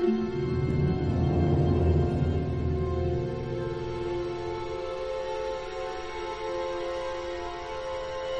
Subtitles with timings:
[0.00, 0.18] Thank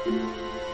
[0.05, 0.70] you.